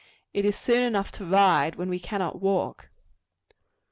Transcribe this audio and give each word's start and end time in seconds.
It 0.33 0.45
is 0.45 0.57
soon 0.57 0.81
enough 0.81 1.11
to 1.11 1.25
ride 1.25 1.75
when 1.75 1.87
we 1.87 1.99
cannot 1.99 2.41
walk. 2.41 2.89